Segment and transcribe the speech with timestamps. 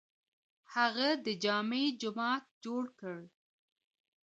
[0.75, 3.17] هغه د جامع جومات جوړ کړ.